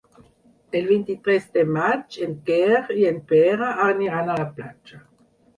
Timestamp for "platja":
4.59-5.03